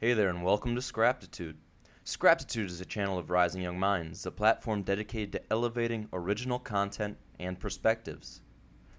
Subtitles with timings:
[0.00, 1.56] Hey there, and welcome to Scraptitude.
[2.04, 7.16] Scraptitude is a channel of Rising Young Minds, a platform dedicated to elevating original content
[7.40, 8.42] and perspectives.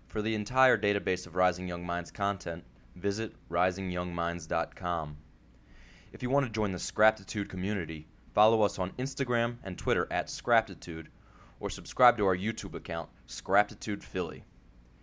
[0.07, 2.65] For the entire database of Rising Young Minds content,
[2.97, 5.15] visit risingyoungminds.com.
[6.11, 10.29] If you want to join the Scraptitude community, follow us on Instagram and Twitter at
[10.29, 11.07] Scraptitude,
[11.61, 14.43] or subscribe to our YouTube account, Scraptitude Philly.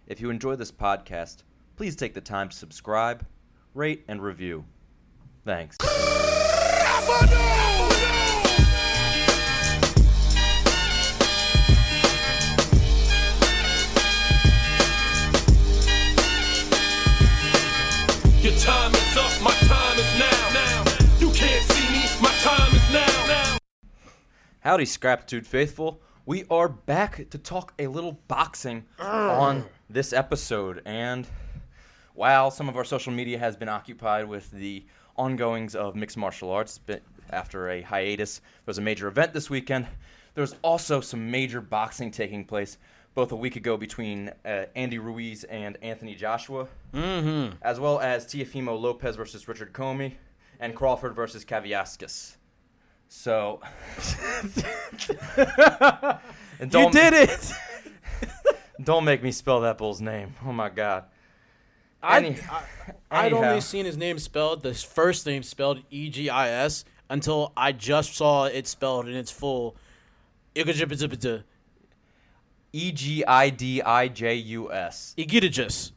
[0.06, 1.44] If you enjoy this podcast,
[1.74, 3.24] please take the time to subscribe,
[3.72, 4.66] rate, and review.
[5.46, 5.76] Thanks.
[18.42, 20.50] Your time is up, my time is now.
[20.52, 20.84] now.
[21.20, 23.26] You can't see me, my time is now.
[23.28, 23.58] now.
[24.62, 26.00] Howdy, Scraptitude faithful.
[26.24, 30.82] We are back to talk a little boxing on this episode.
[30.84, 31.24] And
[32.14, 34.84] while some of our social media has been occupied with the
[35.16, 39.50] ongoings of mixed martial arts but after a hiatus, there was a major event this
[39.50, 39.86] weekend.
[40.34, 42.78] There's also some major boxing taking place
[43.14, 47.54] both a week ago between uh, Andy Ruiz and Anthony Joshua, mm-hmm.
[47.62, 50.14] as well as Teofimo Lopez versus Richard Commey,
[50.60, 52.36] and Crawford versus Kaviaskis.
[53.08, 53.60] So,
[56.60, 57.52] You did it.
[58.82, 60.34] Don't make me spell that bull's name.
[60.44, 61.04] Oh my god.
[62.06, 62.36] I, Any-
[63.10, 66.84] I, I'd only seen his name spelled, the first name spelled E G I S,
[67.10, 69.76] until I just saw it spelled in its full.
[72.72, 75.14] E G I D I J U S.
[75.18, 75.92] Egidijus.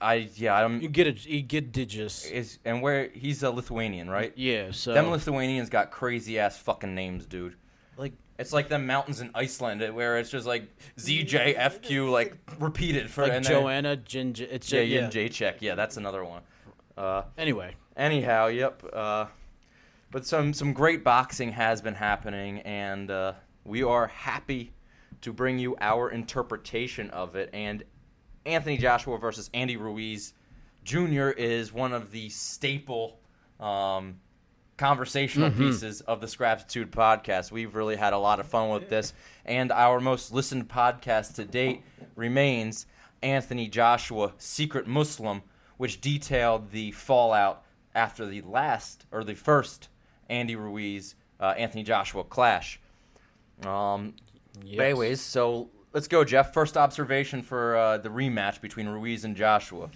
[0.00, 2.30] I yeah, I don't Egidijus.
[2.30, 4.32] is and where he's a Lithuanian, right?
[4.34, 4.94] Yeah, so.
[4.94, 7.56] Them Lithuanians got crazy ass fucking names, dude.
[8.40, 13.22] Like, It's like them mountains in Iceland where it's just like ZJFQ like repeated for
[13.22, 14.46] like and then- Joanna Ginger.
[14.50, 15.60] It's Yeah, yeah, Yin J check.
[15.60, 16.42] Yeah, that's another one.
[16.96, 18.82] Uh Anyway, anyhow, yep.
[18.92, 19.26] Uh
[20.10, 23.32] but some some great boxing has been happening and uh
[23.64, 24.72] we are happy
[25.20, 27.84] to bring you our interpretation of it and
[28.46, 30.32] Anthony Joshua versus Andy Ruiz
[30.84, 31.28] Jr.
[31.28, 33.20] is one of the staple
[33.60, 34.18] um,
[34.80, 37.52] conversational pieces of the Scraptitude podcast.
[37.52, 39.12] We've really had a lot of fun with this,
[39.44, 41.82] and our most listened podcast to date
[42.16, 42.86] remains
[43.22, 45.42] Anthony Joshua, Secret Muslim,
[45.76, 47.62] which detailed the fallout
[47.94, 49.90] after the last or the first
[50.30, 52.80] Andy Ruiz uh, Anthony Joshua clash.
[53.66, 54.14] Um,
[54.64, 54.76] yes.
[54.78, 56.54] but anyways, so let's go, Jeff.
[56.54, 59.90] First observation for uh, the rematch between Ruiz and Joshua.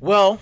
[0.00, 0.40] Well,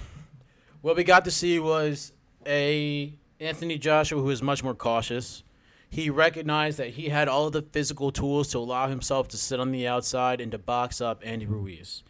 [0.80, 2.12] what we got to see was
[2.46, 5.42] a Anthony Joshua who is much more cautious.
[5.88, 9.72] He recognized that he had all the physical tools to allow himself to sit on
[9.72, 12.04] the outside and to box up Andy Ruiz.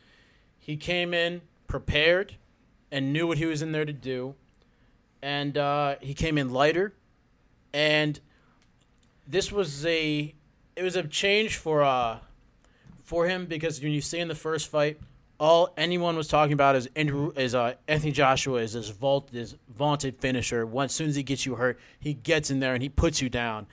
[0.59, 2.35] He came in prepared
[2.91, 4.35] and knew what he was in there to do,
[5.23, 6.93] and uh, he came in lighter.
[7.73, 8.19] And
[9.27, 10.35] this was a
[10.75, 12.19] it was a change for uh
[13.05, 15.01] for him because when you see in the first fight,
[15.41, 19.57] all anyone was talking about is Andrew is uh, Anthony Joshua is this vault this
[19.75, 20.67] vaunted finisher.
[20.67, 23.31] Once soon as he gets you hurt, he gets in there and he puts you
[23.31, 23.67] down.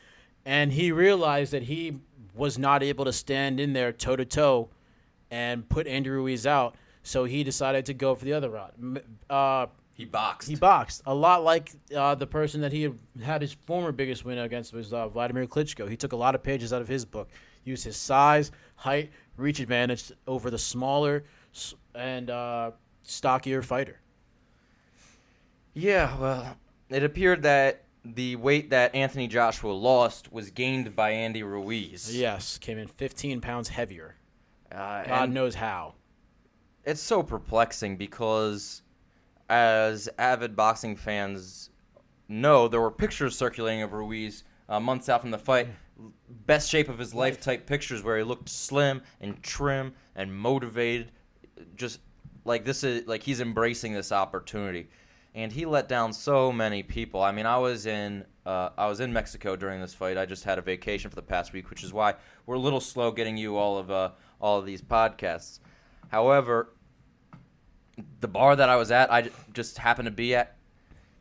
[0.45, 1.97] And he realized that he
[2.33, 4.69] was not able to stand in there toe to toe
[5.29, 6.75] and put Andy Ruiz out.
[7.03, 8.73] So he decided to go for the other route.
[9.29, 10.47] Uh, He boxed.
[10.47, 14.23] he boxed a lot like uh, the person that he had, had his former biggest
[14.23, 15.89] win against was uh, Vladimir Klitschko.
[15.89, 17.29] He took a lot of pages out of his book,
[17.65, 21.25] used his size, height, reach advantage over the smaller
[21.95, 22.71] and uh,
[23.03, 23.99] stockier fighter.
[25.73, 26.57] Yeah, well,
[26.89, 32.15] it appeared that the weight that Anthony Joshua lost was gained by Andy Ruiz.
[32.15, 34.15] Yes, came in 15 pounds heavier.
[34.71, 35.93] Uh, God knows how.
[36.83, 38.81] it's so perplexing because,
[39.49, 41.69] as avid boxing fans
[42.27, 45.67] know, there were pictures circulating of Ruiz uh, months out from the fight.
[46.45, 51.11] Best shape of his life type pictures where he looked slim and trim and motivated.
[51.75, 51.99] Just
[52.45, 54.87] like this is like he's embracing this opportunity.
[55.35, 57.21] And he let down so many people.
[57.21, 60.17] I mean, I was in uh, I was in Mexico during this fight.
[60.17, 62.15] I just had a vacation for the past week, which is why
[62.45, 65.59] we're a little slow getting you all of uh, all of these podcasts.
[66.09, 66.73] However,
[68.21, 70.55] the bar that I was at, I just happened to be at.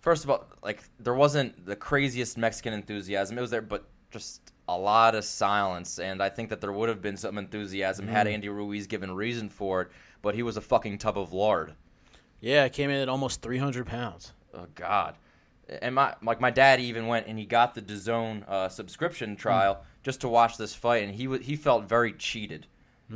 [0.00, 3.36] First of all, like there wasn't the craziest Mexican enthusiasm.
[3.36, 5.98] It was there, but just a lot of silence.
[5.98, 9.48] And I think that there would have been some enthusiasm had Andy Ruiz given reason
[9.48, 9.88] for it.
[10.22, 11.74] But he was a fucking tub of lard.
[12.40, 14.32] Yeah, it came in at almost 300 pounds.
[14.54, 15.16] Oh God.
[15.80, 19.84] And my like my dad even went and he got the DAZN uh, subscription trial
[20.04, 22.66] just to watch this fight, and he wa he felt very cheated.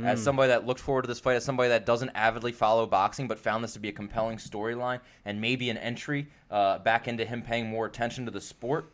[0.05, 3.27] As somebody that looked forward to this fight, as somebody that doesn't avidly follow boxing
[3.27, 7.25] but found this to be a compelling storyline and maybe an entry uh, back into
[7.25, 8.89] him paying more attention to the sport,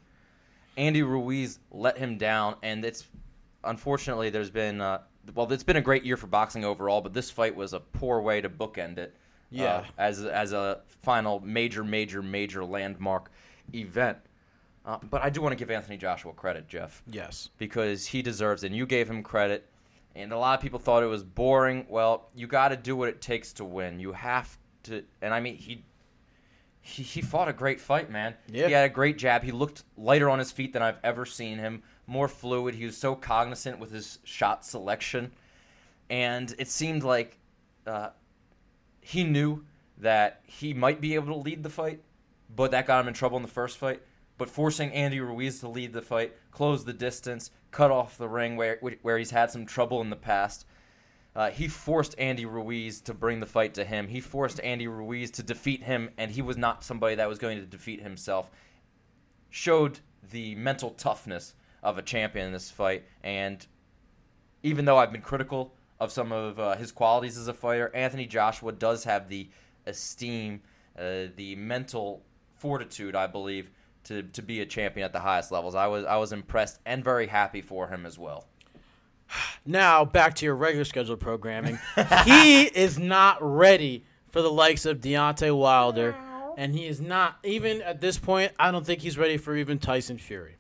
[0.75, 3.06] Andy Ruiz let him down, and it's
[3.63, 5.01] unfortunately there's been uh,
[5.35, 8.21] well, it's been a great year for boxing overall, but this fight was a poor
[8.21, 9.13] way to bookend it.
[9.15, 9.19] uh,
[9.50, 9.85] Yeah.
[9.97, 13.31] as as a final major, major, major landmark
[13.74, 14.18] event.
[14.85, 17.50] Uh, but I do want to give Anthony Joshua credit, Jeff Yes.
[17.57, 18.68] because he deserves it.
[18.68, 19.69] And you gave him credit.
[20.15, 21.85] And a lot of people thought it was boring.
[21.89, 24.00] Well, you got to do what it takes to win.
[24.00, 25.03] You have to.
[25.21, 25.83] And I mean, he
[26.81, 28.33] he, he fought a great fight, man.
[28.47, 28.68] Yeah.
[28.68, 29.44] He had a great jab.
[29.44, 31.83] He looked lighter on his feet than I've ever seen him.
[32.07, 32.75] More fluid.
[32.75, 35.31] He was so cognizant with his shot selection.
[36.09, 37.38] And it seemed like
[37.86, 38.09] uh,
[39.01, 39.65] he knew
[39.98, 42.01] that he might be able to lead the fight,
[42.56, 44.01] but that got him in trouble in the first fight.
[44.38, 48.56] But forcing Andy Ruiz to lead the fight, close the distance, cut off the ring
[48.56, 50.65] where where he's had some trouble in the past.
[51.36, 54.07] Uh, he forced Andy Ruiz to bring the fight to him.
[54.07, 57.59] He forced Andy Ruiz to defeat him, and he was not somebody that was going
[57.59, 58.50] to defeat himself.
[59.50, 60.00] Showed
[60.31, 63.65] the mental toughness of a champion in this fight, and
[64.63, 68.25] even though I've been critical of some of uh, his qualities as a fighter, Anthony
[68.25, 69.50] Joshua does have the
[69.85, 70.62] esteem,
[70.97, 72.24] uh, the mental
[72.57, 73.71] fortitude, I believe,
[74.06, 75.75] to, to be a champion at the highest levels.
[75.75, 78.47] I was I was impressed and very happy for him as well.
[79.65, 81.77] Now back to your regular scheduled programming.
[82.23, 86.15] he is not ready for the likes of Deontay Wilder,
[86.56, 88.53] and he is not even at this point.
[88.57, 90.56] I don't think he's ready for even Tyson Fury.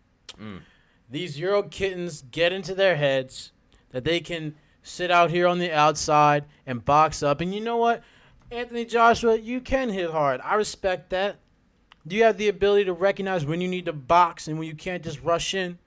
[1.09, 3.51] These Euro kittens get into their heads
[3.91, 7.41] that they can sit out here on the outside and box up.
[7.41, 8.03] And you know what,
[8.51, 10.41] Anthony Joshua, you can hit hard.
[10.43, 11.37] I respect that.
[12.05, 14.75] Do you have the ability to recognize when you need to box and when you
[14.75, 15.77] can't just rush in.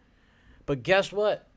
[0.67, 1.49] But guess what?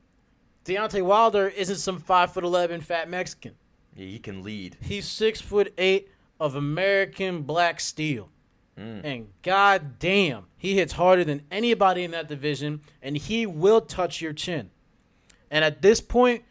[0.64, 3.54] Deontay Wilder isn't some five foot eleven fat Mexican.
[3.94, 4.78] Yeah, he can lead.
[4.80, 6.08] He's six foot eight
[6.40, 8.30] of American black steel.
[8.78, 9.04] Mm.
[9.04, 14.20] And god damn, he hits harder than anybody in that division, and he will touch
[14.20, 14.70] your chin.
[15.50, 16.42] And at this point,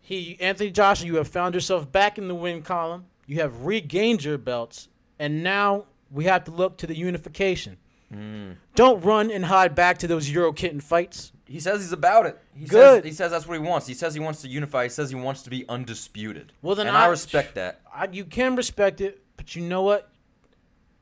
[0.00, 3.06] he Anthony Joshua, you have found yourself back in the win column.
[3.26, 4.88] You have regained your belts,
[5.18, 7.76] and now we have to look to the unification.
[8.12, 8.56] Mm.
[8.74, 11.32] Don't run and hide back to those Euro kitten fights.
[11.44, 12.38] He says he's about it.
[12.54, 13.02] He Good.
[13.02, 13.86] Says, he says that's what he wants.
[13.86, 14.84] He says he wants to unify.
[14.84, 16.52] He says he wants to be undisputed.
[16.62, 17.80] Well, then and I, I- respect that.
[17.92, 20.10] I, you can respect it, but you know what?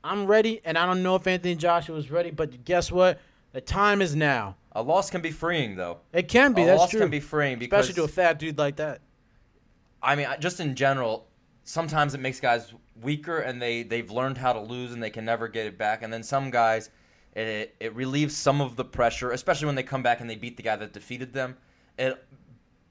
[0.06, 3.20] I'm ready, and I don't know if Anthony Joshua is ready, but guess what?
[3.52, 4.56] The time is now.
[4.72, 5.98] A loss can be freeing, though.
[6.12, 6.62] It can be.
[6.62, 7.00] a that's loss true.
[7.00, 9.00] can be freeing because Especially to a fat dude like that.
[10.02, 11.26] I mean, just in general,
[11.64, 12.72] sometimes it makes guys
[13.02, 16.02] weaker and they they've learned how to lose and they can never get it back.
[16.02, 16.90] And then some guys,
[17.34, 20.56] it it relieves some of the pressure, especially when they come back and they beat
[20.56, 21.56] the guy that defeated them.
[21.98, 22.22] It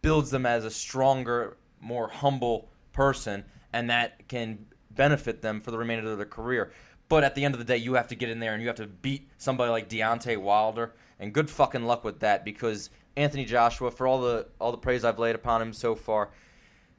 [0.02, 5.78] builds them as a stronger, more humble person, and that can benefit them for the
[5.78, 6.72] remainder of their career.
[7.08, 8.68] But at the end of the day, you have to get in there and you
[8.68, 13.46] have to beat somebody like Deontay Wilder, and good fucking luck with that because Anthony
[13.46, 16.32] Joshua, for all the all the praise I've laid upon him so far,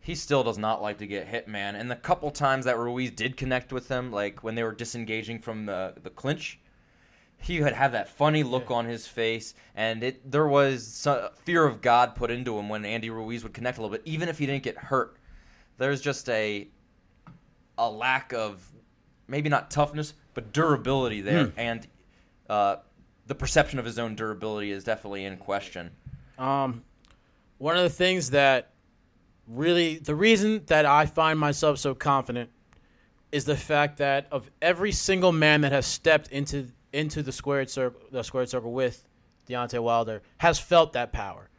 [0.01, 1.75] he still does not like to get hit, man.
[1.75, 5.41] And the couple times that Ruiz did connect with him, like when they were disengaging
[5.41, 6.61] from the the clinch,
[7.39, 11.07] he had have that funny look on his face, and it there was
[11.45, 14.29] fear of God put into him when Andy Ruiz would connect a little bit, even
[14.29, 15.17] if he didn't get hurt.
[15.79, 16.69] There's just a
[17.77, 18.65] a lack of
[19.29, 21.87] maybe not toughness, but durability there, and
[22.49, 22.77] uh,
[23.27, 25.91] the perception of his own durability is definitely in question.
[26.39, 26.85] Um,
[27.59, 28.71] one of the things that
[29.49, 32.51] really, the reason that I find myself so confident
[33.33, 37.69] is the fact that of every single man that has stepped into into the squared
[37.69, 39.07] circle, the squared circle with
[39.49, 41.51] Deontay Wilder, has felt that power.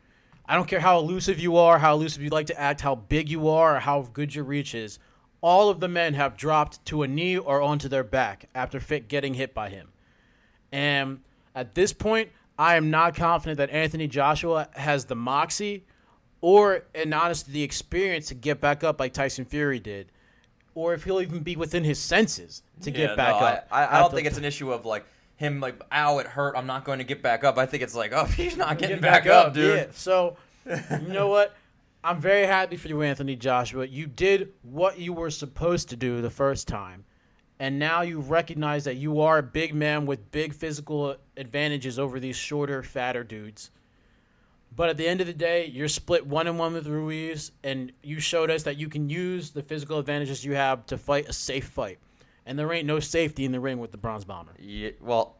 [0.46, 3.30] I don't care how elusive you are, how elusive you like to act, how big
[3.30, 4.98] you are, or how good your reach is.
[5.42, 9.08] All of the men have dropped to a knee or onto their back after fit
[9.08, 9.90] getting hit by him.
[10.72, 11.20] And
[11.56, 15.84] at this point, I am not confident that Anthony Joshua has the moxie
[16.42, 20.12] or, and honestly, the experience to get back up like Tyson Fury did,
[20.76, 23.68] or if he'll even be within his senses to Yeah, get back no, up.
[23.72, 25.06] I, I, I don't think it's an issue of like
[25.38, 26.56] him like, ow, it hurt.
[26.56, 27.58] I'm not going to get back up.
[27.58, 29.78] I think it's like, oh, he's not getting Get back, up, dude.
[29.78, 29.86] Yeah.
[29.94, 31.56] So, you know what?
[32.08, 33.86] I'm very happy for you, Anthony Joshua.
[33.86, 37.04] You did what you were supposed to do the first time,
[37.60, 42.18] and now you recognize that you are a big man with big physical advantages over
[42.22, 43.72] these shorter, fatter dudes.
[44.74, 47.92] But at the end of the day, you're split one and one with Ruiz, and
[48.02, 51.34] you showed us that you can use the physical advantages you have to fight a
[51.34, 52.00] safe fight.
[52.46, 54.54] And there ain't no safety in the ring with the Bronze Bomber.
[54.58, 55.36] Yeah, well,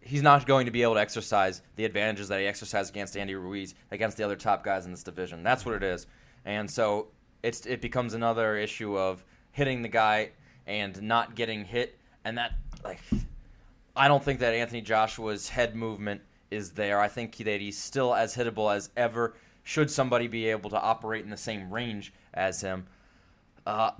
[0.00, 3.34] he's not going to be able to exercise the advantages that he exercised against Andy
[3.34, 5.42] Ruiz against the other top guys in this division.
[5.42, 6.06] That's what it is.
[6.44, 7.08] and so
[7.42, 10.30] it's it becomes another issue of hitting the guy
[10.66, 12.52] and not getting hit, and that
[12.84, 13.00] like
[13.96, 17.00] I don't think that Anthony Joshua's head movement is there.
[17.00, 19.34] I think that he's still as hittable as ever.
[19.64, 22.86] Should somebody be able to operate in the same range as him?
[23.66, 23.90] Uh,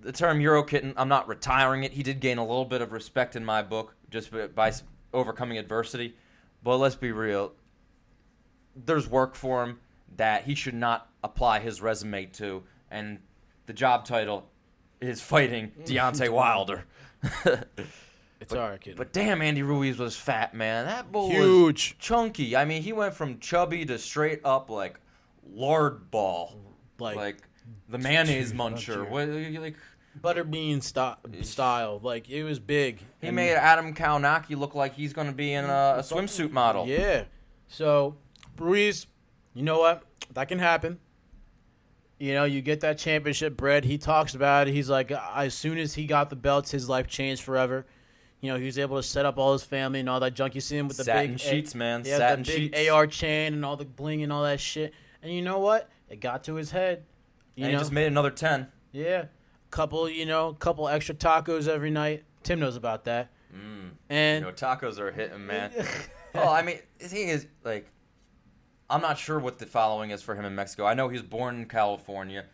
[0.00, 1.92] the term Euro kitten, I'm not retiring it.
[1.92, 4.72] He did gain a little bit of respect in my book just by-
[5.12, 6.14] overcoming adversity.
[6.62, 7.52] But let's be real.
[8.76, 9.80] There's work for him
[10.16, 13.18] that he should not apply his resume to, and
[13.66, 14.48] the job title
[15.00, 16.84] is fighting Deontay Wilder.
[18.42, 18.96] It's all right, kid.
[18.96, 20.86] But damn, Andy Ruiz was fat, man.
[20.86, 21.96] That bull was Huge.
[22.00, 22.56] chunky.
[22.56, 24.98] I mean, he went from chubby to straight up like
[25.48, 26.56] lard ball,
[26.98, 27.36] like, like,
[27.88, 29.06] the mayonnaise muncher.
[29.06, 29.08] muncher.
[29.08, 29.28] What,
[29.62, 29.76] like
[30.20, 32.00] butterbean st- style.
[32.02, 32.98] Like it was big.
[33.20, 36.86] he And- made Adam Kownacki look like he's gonna be in a, a swimsuit model.
[36.86, 37.24] Yeah.
[37.68, 38.16] So
[38.58, 39.06] Ruiz,
[39.54, 40.02] you know what?
[40.34, 40.98] That can happen.
[42.18, 43.84] You know, you get that championship bread.
[43.84, 44.74] He talks about it.
[44.74, 47.84] He's like, as soon as he got the belts, his life changed forever.
[48.40, 50.54] You know, he was able to set up all his family and all that junk.
[50.54, 52.02] You see him with the Satin big sheets, man.
[52.04, 52.90] Yeah, Satin the big sheets.
[52.90, 54.94] AR chain and all the bling and all that shit.
[55.22, 55.88] And you know what?
[56.08, 57.04] It got to his head.
[57.56, 58.68] You and know, he just made another ten.
[58.92, 59.24] yeah,
[59.72, 62.22] couple, you know, couple extra tacos every night.
[62.44, 63.32] Tim knows about that.
[63.52, 63.90] Mm.
[64.08, 65.72] And You know, tacos are hitting, man.
[66.34, 67.88] well, I mean, the thing is, like,
[68.88, 70.84] I'm not sure what the following is for him in Mexico.
[70.86, 72.44] I know he was born in California.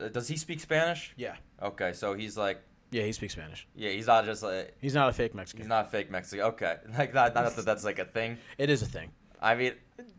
[0.00, 1.12] Uh, Does he speak Spanish?
[1.16, 3.66] yeah, Okay, so he's like, yeah, he speaks Spanish.
[3.74, 5.62] yeah, he's not just like, He's not a fake Mexican.
[5.62, 6.44] he's not fake Mexican.
[6.46, 8.36] Okay, like not, not that that's like a thing.
[8.58, 9.10] It is a thing.
[9.46, 9.72] I mean,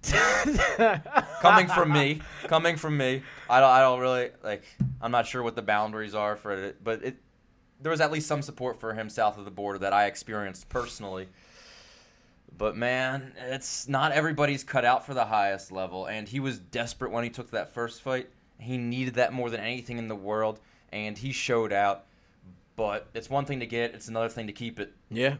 [1.41, 4.63] coming from me, coming from me, I don't, I don't really like.
[5.01, 7.17] I'm not sure what the boundaries are for it, but it,
[7.81, 10.69] there was at least some support for him south of the border that I experienced
[10.69, 11.27] personally.
[12.57, 17.11] But man, it's not everybody's cut out for the highest level, and he was desperate
[17.11, 18.29] when he took that first fight.
[18.59, 20.61] He needed that more than anything in the world,
[20.93, 22.05] and he showed out.
[22.77, 24.93] But it's one thing to get; it's another thing to keep it.
[25.09, 25.35] Yeah.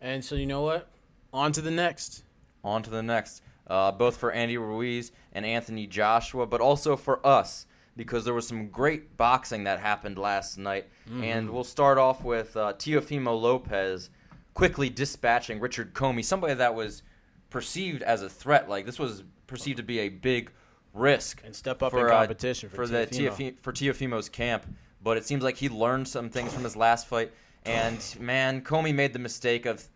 [0.00, 0.88] And so you know what?
[1.32, 2.22] On to the next.
[2.64, 3.42] On to the next.
[3.66, 8.48] Uh, both for Andy Ruiz and Anthony Joshua, but also for us because there was
[8.48, 10.88] some great boxing that happened last night.
[11.22, 14.10] And we'll start off with uh, Teofimo Lopez
[14.54, 17.02] quickly dispatching Richard Commey, somebody that was
[17.50, 18.68] perceived as a threat.
[18.68, 20.50] Like this was perceived to be a big
[20.94, 23.54] risk And step up for, in uh, competition for, the Teofimo.
[23.62, 24.66] For Teofimo's camp.
[25.02, 27.32] But it seems like he learned some things from his last fight.
[27.64, 29.86] And man, Commey made the mistake of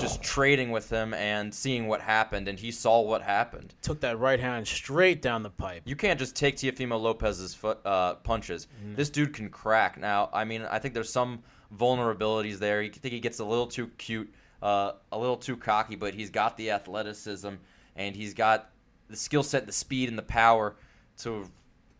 [0.00, 3.74] just trading with him and seeing what happened, and he saw what happened.
[3.82, 5.82] Took that right hand straight down the pipe.
[5.84, 8.68] You can't just take Teofimo Lopez's foot, uh, punches.
[8.94, 9.98] This dude can crack.
[9.98, 11.42] Now, I mean, I think there's some
[11.76, 12.82] vulnerabilities there.
[12.82, 16.30] You think he gets a little too cute, uh, a little too cocky, but he's
[16.30, 17.54] got the athleticism
[17.96, 18.70] and he's got
[19.08, 20.76] the skill set, the speed, and the power
[21.18, 21.48] to,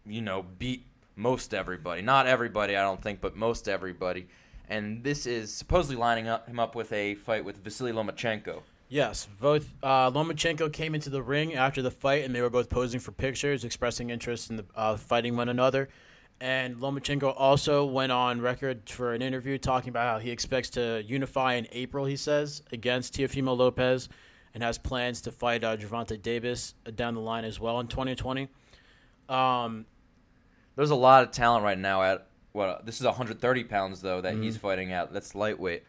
[0.07, 2.03] you know, beat most everybody.
[2.03, 4.27] Not everybody, I don't think, but most everybody.
[4.69, 8.63] And this is supposedly lining up him up with a fight with Vasily Lomachenko.
[8.89, 12.69] Yes, both uh, Lomachenko came into the ring after the fight, and they were both
[12.69, 15.89] posing for pictures, expressing interest in the, uh, fighting one another.
[16.41, 21.03] And Lomachenko also went on record for an interview talking about how he expects to
[21.07, 22.05] unify in April.
[22.05, 24.09] He says against Teofimo Lopez,
[24.55, 28.49] and has plans to fight uh, Gervonta Davis down the line as well in 2020.
[29.29, 29.85] Um,
[30.77, 34.35] There's a lot of talent right now at what this is 130 pounds though that
[34.35, 34.43] Mm-hmm.
[34.45, 35.13] he's fighting at.
[35.13, 35.83] That's lightweight.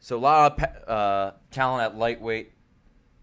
[0.00, 2.52] So a lot of uh, talent at lightweight.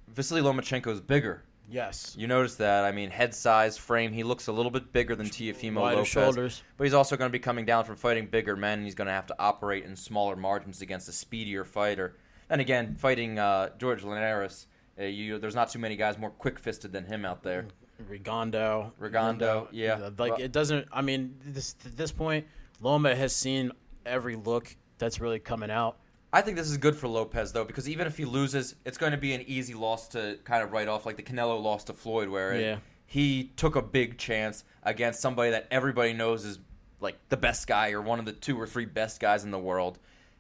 [0.07, 1.43] Vasily Lomachenko is bigger.
[1.69, 2.83] yes, You notice that?
[2.85, 4.11] I mean, head size, frame.
[4.13, 6.07] He looks a little bit bigger than Teofimo wider Lopez.
[6.09, 6.63] shoulders.
[6.77, 8.79] But he's also going to be coming down from fighting bigger men.
[8.79, 12.17] And he's going to have to operate in smaller margins against a speedier fighter.
[12.49, 14.67] And again, fighting uh, George Linares,
[14.99, 17.67] uh, you, there's not too many guys more quick-fisted than him out there.
[18.09, 18.91] Rigondeaux.
[18.99, 20.09] Rigondeaux, yeah.
[20.17, 20.87] Like it doesn't.
[20.91, 22.45] I mean, this at this point,
[22.79, 23.71] Loma has seen
[24.05, 25.97] every look that's really coming out.
[26.33, 29.11] I think this is good for Lopez though, because even if he loses, it's going
[29.11, 31.93] to be an easy loss to kind of write off, like the Canelo loss to
[31.93, 32.77] Floyd, where it- Yeah.
[33.05, 36.59] he took a big chance against somebody that everybody knows is
[37.01, 39.59] like the best guy or one of the two or three best guys in the
[39.59, 39.99] world,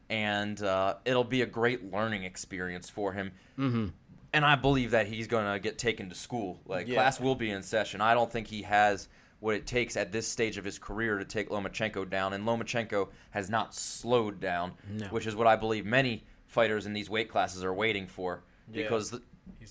[0.09, 3.31] and uh, it'll be a great learning experience for him.
[3.57, 3.87] Mm-hmm.
[4.33, 6.59] And I believe that he's going to get taken to school.
[6.65, 6.95] Like Yeah.
[6.95, 7.99] class will be in session.
[8.01, 9.09] I don't think he has
[9.39, 13.09] what it takes at this stage of his career to take Lomachenko down, and Lomachenko
[13.31, 15.07] has not slowed down, No.
[15.07, 18.43] which is what I believe many fighters in these weight classes are waiting for.
[18.71, 18.83] Yeah.
[18.83, 19.19] Because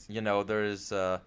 [0.08, 1.20] you know there's uh,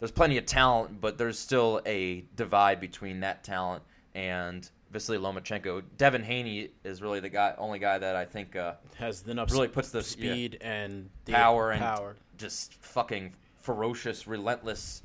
[0.00, 3.82] there's plenty of talent, but there's still a divide between that talent
[4.14, 5.82] and Vasily Lomachenko.
[5.96, 9.90] Devin Haney is really the guy, only guy that I think uh, Has really puts
[9.90, 12.16] the yeah, speed and the power and power.
[12.38, 15.02] Just fucking ferocious, relentless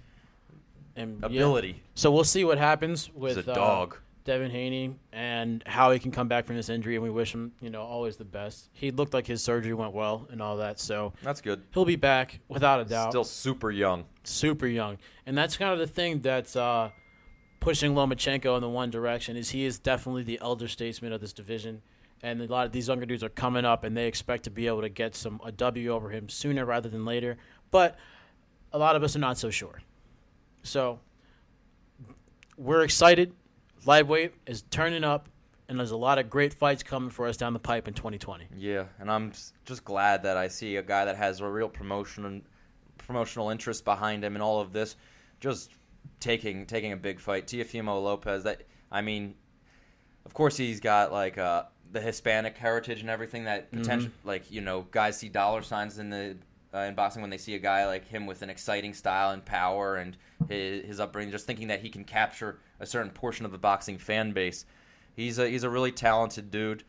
[0.96, 1.28] And, yeah.
[1.28, 1.82] ability.
[1.96, 3.98] So we'll see what happens with He's a uh, dog.
[4.26, 6.96] Devin Haney and how he can come back from this injury.
[6.96, 8.70] And we wish him, you know, always the best.
[8.74, 10.80] He looked like his surgery went well and all that.
[10.80, 11.64] So That's good.
[11.74, 13.12] he'll be back without a doubt.
[13.12, 14.06] Still super young.
[14.24, 16.92] super young, and that's kind of the thing that's uh,
[17.60, 19.36] pushing Lomachenko in the one direction.
[19.36, 21.82] Is he is definitely the elder statesman of this division,
[22.22, 24.68] and a lot of these younger dudes are coming up, and they expect to be
[24.68, 27.38] able to get some a W over him sooner rather than later.
[27.72, 27.98] But
[28.74, 29.82] a lot of us are not so sure.
[30.64, 31.00] So
[32.58, 33.34] we're excited.
[33.86, 35.30] Lightweight is turning up,
[35.68, 38.48] and there's a lot of great fights coming for us down the pipe in 2020.
[38.56, 39.32] Yeah, and I'm
[39.66, 42.44] just glad that I see a guy that has a real promotion
[42.98, 44.96] promotional interest behind him and all of this,
[45.40, 45.72] just
[46.20, 47.48] taking taking a big fight.
[47.48, 48.44] Teofimo Lopez.
[48.44, 49.36] That I mean,
[50.26, 54.12] of course he's got like uh, the Hispanic heritage and everything that potential.
[54.24, 56.38] Like you know, guys see dollar signs in the
[56.74, 59.44] uh, in boxing when they see a guy like him with an exciting style and
[59.44, 60.16] power and
[60.48, 63.98] his, his upbringing, just thinking that he can capture a certain portion of the boxing
[63.98, 64.66] fan base.
[65.16, 66.84] He's a he's a really talented dude.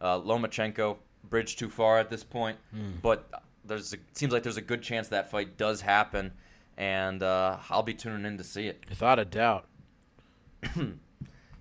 [0.00, 0.96] Uh, Lomachenko
[1.30, 2.56] bridged too far at this point,
[3.02, 6.30] but there's a, seems like there's a good chance that fight does happen,
[6.76, 8.84] and uh, I'll be tuning in to see it.
[8.88, 9.66] Without a doubt.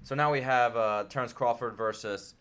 [0.04, 2.36] So now we have uh, Terrence Crawford versus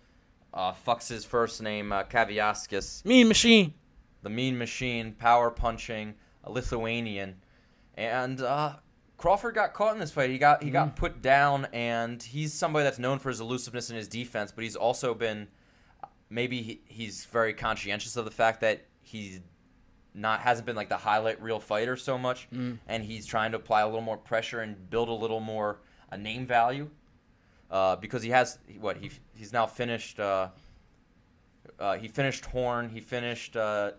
[0.52, 3.74] uh, fucks his first name uh, Kaviaskis, Mean Machine.
[4.22, 6.14] the Mean Machine, power punching,
[6.44, 7.36] a Lithuanian,
[7.96, 8.74] and uh,
[9.16, 10.30] Crawford got caught in this fight.
[10.30, 13.96] He got he got put down, and he's somebody that's known for his elusiveness in
[13.96, 15.46] his defense, but he's also been
[16.28, 19.38] maybe he, he's very conscientious of the fact that he's
[20.14, 22.48] not hasn't been like the highlight reel fighter so much,
[22.88, 25.78] and he's trying to apply a little more pressure and build a little more
[26.10, 26.90] a name value
[27.72, 30.20] uh, because he has what he he's now finished.
[30.20, 30.48] Uh,
[31.80, 32.88] uh, he finished Horn.
[32.88, 33.92] He finished uh,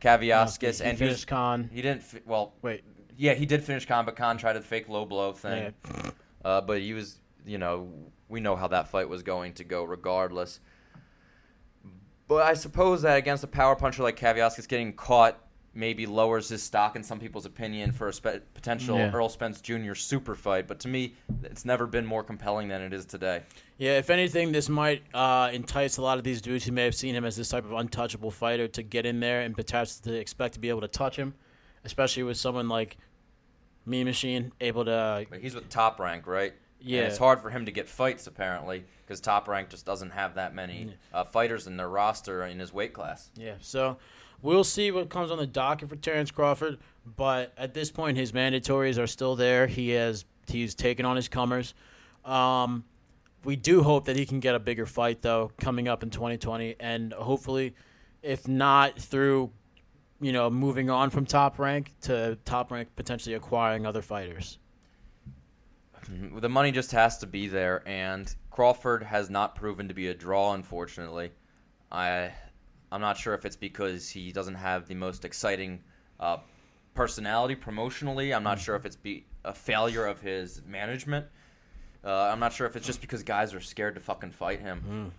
[0.00, 1.68] Kaviaskis, he and he finished Khan.
[1.72, 2.02] he didn't.
[2.02, 2.84] Fi- well, Wait.
[3.16, 5.74] yeah, he did finish Khan, but Khan tried to fake low blow thing.
[5.84, 6.10] Yeah.
[6.44, 7.88] Uh, but he was, you know,
[8.28, 10.60] we know how that fight was going to go regardless.
[12.28, 15.38] But I suppose that against a power puncher like Kaviaskis, getting caught
[15.74, 19.10] maybe lowers his stock in some people's opinion for a spe- potential Yeah.
[19.12, 19.94] Errol Spence Jr.
[19.94, 20.66] super fight.
[20.66, 21.14] But to me,
[21.44, 23.42] it's never been more compelling than it is today.
[23.76, 26.94] Yeah, if anything, this might uh, entice a lot of these dudes who may have
[26.96, 30.12] seen him as this type of untouchable fighter to get in there and perhaps to
[30.14, 31.34] expect to be able to touch him,
[31.84, 32.96] especially with someone like
[33.86, 35.26] Me Machine able to.
[35.30, 36.52] But he's with Top Rank, right?
[36.80, 37.00] And Yeah.
[37.02, 40.54] it's hard for him to get fights apparently because Top Rank just doesn't have that
[40.54, 43.30] many uh, fighters in their roster in his weight class.
[43.36, 43.96] Yeah, so
[44.42, 46.78] we'll see what comes on the docket for Terrence Crawford.
[47.16, 49.66] But at this point, his mandatories are still there.
[49.66, 51.74] He has he's taken on his comers.
[52.24, 52.84] Um,
[53.44, 56.76] we do hope that he can get a bigger fight though coming up in 2020,
[56.80, 57.74] and hopefully,
[58.22, 59.50] if not through,
[60.20, 64.58] you know, moving on from top rank to top rank, potentially acquiring other fighters.
[66.36, 70.14] The money just has to be there, and Crawford has not proven to be a
[70.14, 70.54] draw.
[70.54, 71.30] Unfortunately,
[71.92, 72.32] I
[72.90, 75.80] I'm not sure if it's because he doesn't have the most exciting
[76.18, 76.38] uh,
[76.94, 78.34] personality promotionally.
[78.34, 81.26] I'm not sure if it's be a failure of his management.
[82.04, 85.12] Uh, I'm not sure if it's just because guys are scared to fucking fight him.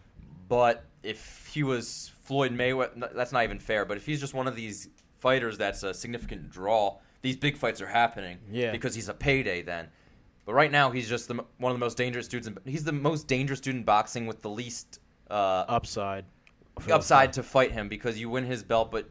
[0.48, 3.86] But if he was Floyd Mayweather, that's not even fair.
[3.86, 7.82] But if he's just one of these fighters that's a significant draw, these big fights
[7.82, 8.40] are happening.
[8.52, 8.72] Yeah.
[8.72, 9.90] Because he's a payday then.
[10.46, 12.48] But right now he's just the, one of the most dangerous dudes.
[12.48, 16.26] In, he's the most dangerous dude in boxing with the least uh, Upside.
[16.90, 19.10] Upside to fight him because you win his belt, but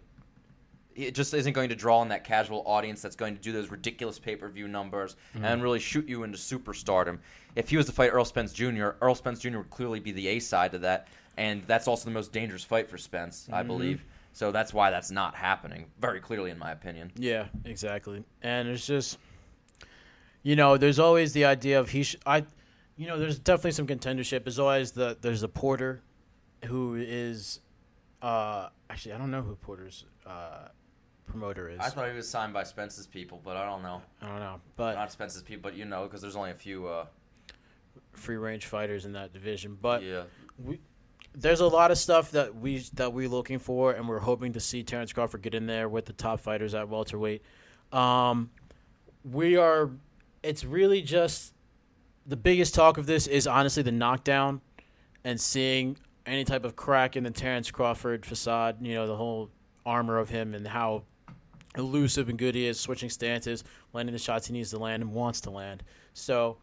[0.99, 3.71] it just isn't going to draw in that casual audience that's going to do those
[3.71, 5.44] ridiculous pay per view numbers mm-hmm.
[5.44, 7.18] and really shoot you into superstardom.
[7.55, 9.59] If he was to fight Errol Spence Jr., Errol Spence Jr.
[9.59, 12.88] would clearly be the A side to that, and that's also the most dangerous fight
[12.88, 13.68] for Spence, I mm-hmm.
[13.68, 14.05] believe.
[14.33, 17.11] So that's why that's not happening, very clearly, in my opinion.
[17.16, 18.25] Yeah, exactly.
[18.42, 19.18] And it's just,
[20.42, 22.03] you know, there's always the idea of he.
[22.03, 22.44] Sh- I,
[22.97, 24.44] you know, there's definitely some contendership.
[24.44, 26.03] There's always the there's a Porter,
[26.64, 27.61] who is,
[28.23, 30.68] uh, actually I don't know who Porter's uh,
[31.27, 31.79] promoter is.
[31.81, 34.03] I thought he was signed by Spence's people, but I don't know.
[34.23, 36.87] I don't know, but Not Spence's people, but you know, because there's only a few.
[36.87, 37.07] Uh,
[38.12, 39.79] free range fighters in that division.
[39.81, 40.25] But yeah.
[41.35, 44.61] there's a lot of stuff that we that we're looking for, and we're hoping to
[44.61, 47.42] see Terrence Crawford get in there with the top fighters at welterweight.
[47.92, 48.51] Um,
[49.25, 49.90] we are.
[50.42, 51.55] It's really just
[52.27, 54.61] the biggest talk of this is honestly the knockdown,
[55.25, 55.97] and seeing
[56.29, 58.77] any type of crack in the Terrence Crawford facade.
[58.81, 59.51] You know the whole
[59.87, 61.05] armor of him and how
[61.77, 65.12] elusive and good he is, switching stances, landing the shots he needs to land and
[65.12, 65.83] wants to land.
[66.12, 66.59] So,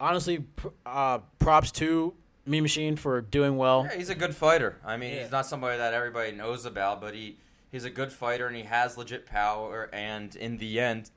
[0.00, 0.44] honestly,
[0.86, 2.14] uh, props to
[2.46, 3.86] Me Machine for doing well.
[3.90, 4.78] Yeah, he's a good fighter.
[4.84, 5.22] I mean, Yeah.
[5.22, 7.38] he's not somebody that everybody knows about, but he
[7.70, 9.88] he's a good fighter and he has legit power.
[9.92, 11.10] And in the end,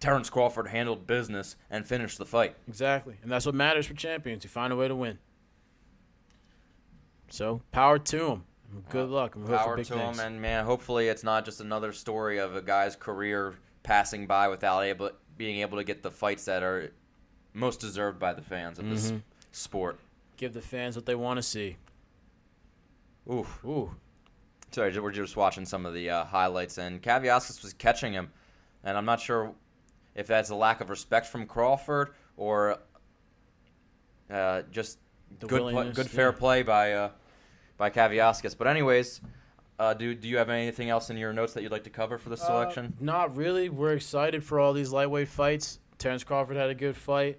[0.00, 2.56] Terrence Crawford handled business and finished the fight.
[2.68, 3.16] Exactly.
[3.22, 4.44] And that's what matters for champions.
[4.44, 5.18] You find a way to win.
[7.34, 8.44] So, power to him.
[8.90, 9.34] Good luck.
[9.34, 10.20] And we hope for Power to things.
[10.20, 14.46] him, and man, hopefully it's not just another story of a guy's career passing by
[14.46, 16.92] without able being able to get the fights that are
[17.52, 19.22] most deserved by the fans of this Mhm.
[19.50, 19.98] sport.
[20.36, 21.76] Give the fans what they want to see.
[23.28, 23.64] Oof.
[23.64, 23.90] Ooh.
[24.70, 28.30] Sorry, we're just watching some of the uh, highlights, and Kaviaskis was catching him,
[28.84, 29.52] and I'm not sure
[30.14, 32.78] if that's a lack of respect from Crawford or
[34.30, 34.98] uh, just
[35.40, 37.10] The good, play, good fair play by uh,
[37.76, 38.56] by Kaviaskis.
[38.56, 39.20] But anyways,
[39.78, 42.18] uh, do do you have anything else in your notes that you'd like to cover
[42.18, 42.86] for this selection?
[42.86, 43.68] Uh, not really.
[43.68, 45.80] We're excited for all these lightweight fights.
[45.98, 47.38] Terrence Crawford had a good fight.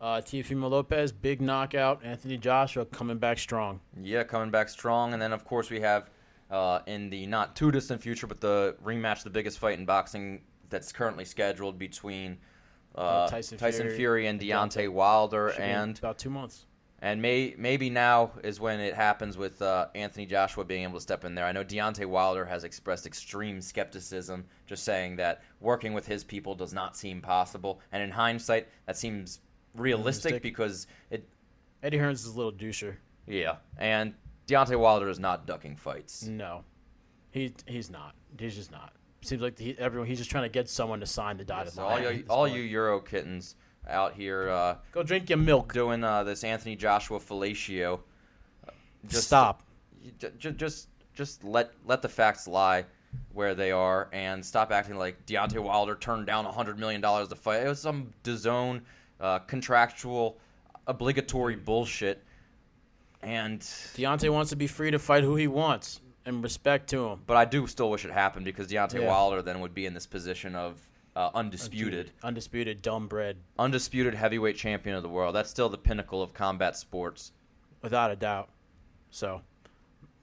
[0.00, 2.00] Uh, Teofimo Lopez, big knockout.
[2.02, 3.80] Anthony Joshua coming back strong.
[4.02, 6.08] Yeah, coming back strong, and then of course we have
[6.50, 10.40] uh, in the not too distant future, but the rematch, the biggest fight in boxing
[10.70, 12.38] that's currently scheduled between
[12.96, 14.88] uh, Uh, Tyson Tyson, Fury Fury, and Deontay Deontay.
[14.92, 16.64] Wilder, and about two months.
[17.02, 21.00] And may maybe now is when it happens with uh, Anthony Joshua being able to
[21.00, 21.44] step in there.
[21.46, 26.54] I know Deontay Wilder has expressed extreme skepticism, just saying that working with his people
[26.54, 29.40] does not seem possible, and in hindsight, that seems
[29.74, 30.42] realistic Realistic.
[30.42, 31.28] because it
[31.82, 32.96] Eddie Hearns is a little doucher.
[33.26, 34.14] yeah, and
[34.46, 36.24] Deontay Wilder is not ducking fights.
[36.24, 36.64] No,
[37.30, 38.14] he he's not.
[38.38, 38.92] He's just not.
[39.22, 41.84] Seems like he, everyone he's just trying to get someone to sign the dotted So
[41.84, 42.04] line.
[42.04, 43.54] all you, all you Euro kittens
[43.90, 45.72] out here uh, go drink your milk.
[45.72, 48.00] doing uh, this Anthony Joshua fellatio.
[48.66, 48.70] uh,
[49.08, 49.62] Stop.
[50.18, 52.84] Just, just, just, just let let the facts lie
[53.32, 57.34] where they are, and stop acting like Deontay Wilder turned down hundred million dollars to
[57.36, 57.64] fight.
[57.64, 58.80] It was some DAZN
[59.20, 60.38] uh, contractual,
[60.86, 62.22] obligatory bullshit.
[63.22, 67.20] And Deontay wants to be free to fight who he wants, and respect to him.
[67.26, 69.08] but I do still wish it happened because Deontay Yeah.
[69.08, 70.80] Wilder then would be in this position of
[71.16, 72.12] uh, undisputed.
[72.22, 75.34] undisputed, dumb bread, undisputed heavyweight champion of the world.
[75.34, 77.32] That's still the pinnacle of combat sports.
[77.82, 78.48] without a doubt.
[79.10, 79.42] So,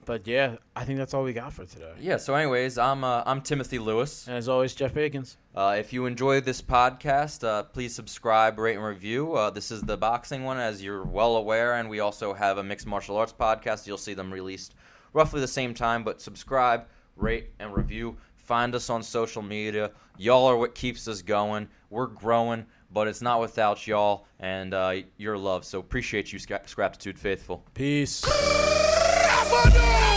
[0.06, 1.92] but yeah, I think that's all we got for today.
[2.00, 2.16] Yeah.
[2.18, 4.28] So, anyways, I'm uh, I'm Timothy Lewis.
[4.28, 5.36] And as always, Jeff Bakins.
[5.54, 9.34] Uh, if you enjoyed this podcast, uh, please subscribe, rate, and review.
[9.34, 12.64] Uh, this is the boxing one, as you're well aware, and we also have a
[12.64, 13.88] mixed martial arts podcast.
[13.88, 14.74] You'll see them released
[15.14, 16.04] roughly the same time.
[16.06, 16.86] But subscribe,
[17.18, 18.16] rate, and review.
[18.48, 19.92] Find us on social media.
[20.18, 21.68] Y'all are what keeps us going.
[21.90, 25.66] We're growing, but it's not without y'all and uh, your love.
[25.66, 27.66] So appreciate you, Scra- Scraptitude Faithful.
[27.74, 28.24] Peace.
[28.26, 30.17] Avenue!